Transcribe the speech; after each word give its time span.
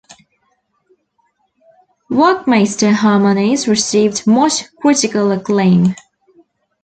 "Werckmeister 2.09 2.91
Harmonies" 2.91 3.67
received 3.67 4.25
much 4.25 4.63
critical 4.77 5.29
acclaim. 5.29 5.93